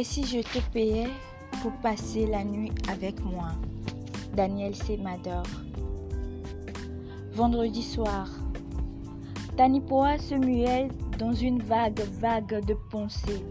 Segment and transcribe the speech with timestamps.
[0.00, 1.10] Et si je te payais
[1.60, 3.48] pour passer la nuit avec moi?
[4.34, 5.42] Daniel Semador.
[7.34, 8.26] Vendredi soir,
[9.58, 13.44] Tanipoa se muait dans une vague, vague de pensées.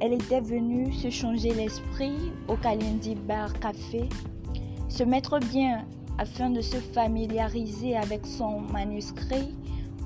[0.00, 4.08] Elle était venue se changer l'esprit au Kalindi Bar Café,
[4.88, 5.86] se mettre bien
[6.18, 9.54] afin de se familiariser avec son manuscrit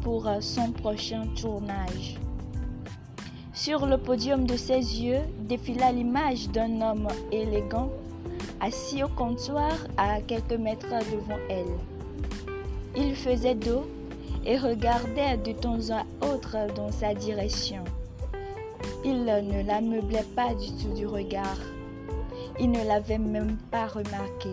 [0.02, 2.18] pour son prochain tournage.
[3.56, 7.88] Sur le podium de ses yeux défila l'image d'un homme élégant
[8.60, 12.52] assis au comptoir à quelques mètres devant elle.
[12.94, 13.86] Il faisait dos
[14.44, 17.82] et regardait de temps à autre dans sa direction.
[19.06, 21.58] Il ne la meublait pas du tout du regard.
[22.60, 24.50] Il ne l'avait même pas remarqué.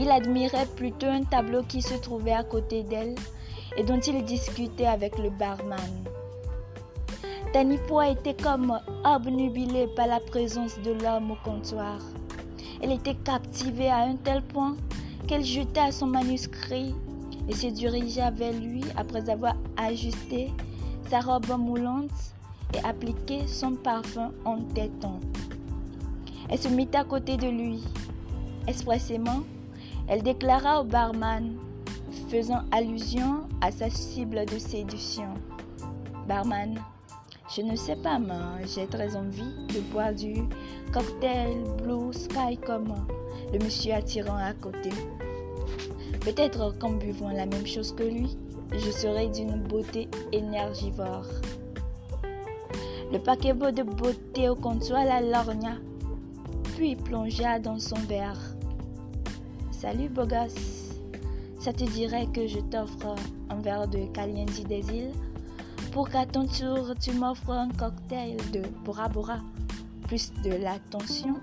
[0.00, 3.14] Il admirait plutôt un tableau qui se trouvait à côté d'elle
[3.76, 5.78] et dont il discutait avec le barman.
[7.56, 11.96] Tanipoa était comme obnubilée par la présence de l'homme au comptoir.
[12.82, 14.76] Elle était captivée à un tel point
[15.26, 16.94] qu'elle jeta son manuscrit
[17.48, 20.52] et se dirigea vers lui après avoir ajusté
[21.08, 22.10] sa robe moulante
[22.74, 25.18] et appliqué son parfum en entêtant.
[26.50, 27.82] Elle se mit à côté de lui.
[28.66, 29.40] Expressément,
[30.08, 31.56] elle déclara au barman,
[32.28, 35.32] faisant allusion à sa cible de séduction.
[36.28, 36.78] Barman,
[37.54, 40.42] je ne sais pas, mais j'ai très envie de boire du
[40.92, 42.94] cocktail Blue Sky comme
[43.52, 44.90] le monsieur attirant à côté.
[46.20, 48.36] Peut-être qu'en buvant la même chose que lui,
[48.72, 51.26] je serai d'une beauté énergivore.
[53.12, 55.76] Le paquebot de beauté au comptoir la lorgna,
[56.74, 58.40] puis plongea dans son verre.
[59.70, 60.26] Salut beau
[61.66, 63.16] ça te dirait que je t'offre
[63.50, 65.12] un verre de Caliente des îles?
[65.96, 69.38] Pour qu'à ton tour tu m'offres un cocktail de Bora Bora,
[70.06, 71.36] plus de l'attention.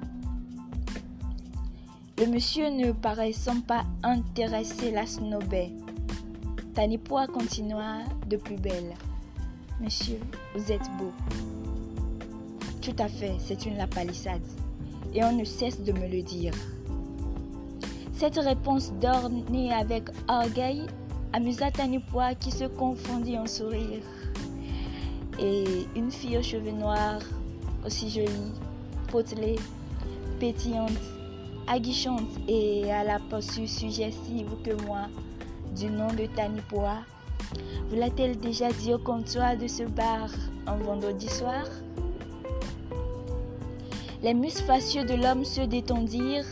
[2.19, 5.71] Le monsieur ne paraissant pas intéressé la snobait.
[6.75, 8.93] Tanipoa continua de plus belle.
[9.81, 10.19] Monsieur,
[10.53, 11.11] vous êtes beau.
[12.79, 14.45] Tout à fait, c'est une lapalissade.
[15.15, 16.53] Et on ne cesse de me le dire.
[18.13, 20.85] Cette réponse d'ornée avec orgueil
[21.33, 24.03] amusa Tanipoa qui se confondit en sourire
[25.39, 27.21] et une fille aux cheveux noirs,
[27.85, 28.51] aussi jolie,
[29.11, 29.57] potelée,
[30.39, 30.91] pétillante,
[31.67, 35.07] aguichante et à la posture suggestive que moi,
[35.75, 36.97] du nom de Tanipoa.
[37.89, 40.29] Vous l'a-t-elle déjà dit au comptoir de ce bar
[40.67, 41.65] un vendredi soir?
[44.21, 46.45] Les muscles facieux de l'homme se détendirent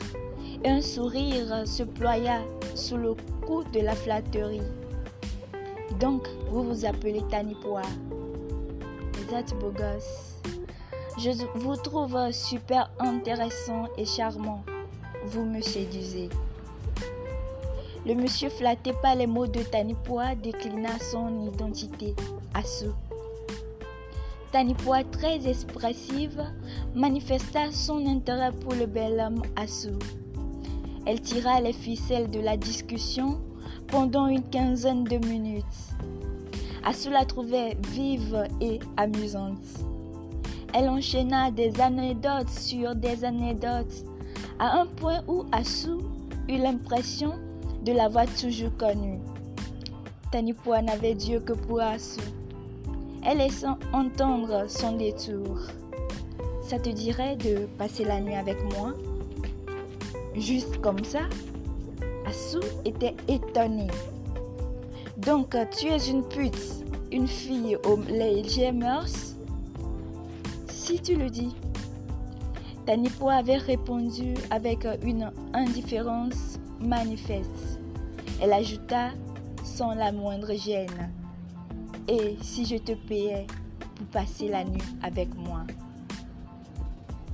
[0.66, 2.42] un sourire se ploya
[2.76, 4.62] sous le coup de la flatterie.
[6.00, 7.84] Donc, vous vous appelez Tanipoa
[9.60, 10.36] beau gosse.
[11.18, 14.64] Je vous trouve super intéressant et charmant.
[15.26, 16.30] Vous me séduisez.
[18.06, 22.16] Le monsieur flatté par les mots de Tanipoa déclina son identité
[22.54, 22.62] à.
[24.52, 26.44] Tanipoa, très expressive,
[26.94, 29.98] manifesta son intérêt pour le bel homme Assou.
[31.06, 33.40] Elle tira les ficelles de la discussion
[33.88, 35.66] pendant une quinzaine de minutes.
[36.84, 39.60] Assou la trouvait vive et amusante.
[40.74, 44.06] Elle enchaîna des anecdotes sur des anecdotes,
[44.60, 46.00] à un point où Assou
[46.48, 47.34] eut l'impression
[47.84, 49.20] de l'avoir toujours connue.
[50.32, 52.22] Tanipoa n'avait Dieu que pour Assou.
[53.24, 55.60] Elle laissa entendre son détour.
[56.64, 58.94] Ça te dirait de passer la nuit avec moi?
[60.36, 61.22] Juste comme ça
[62.26, 63.90] Assou était étonnée.
[65.18, 69.36] Donc, tu es une pute, une fille aux légers mœurs
[70.68, 71.56] Si tu le dis.
[72.86, 77.80] Tanipo avait répondu avec une indifférence manifeste.
[78.42, 79.10] Elle ajouta
[79.64, 81.12] sans la moindre gêne.
[82.08, 83.46] Et si je te payais
[83.96, 85.62] pour passer la nuit avec moi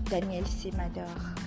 [0.10, 1.47] Daniel Semador?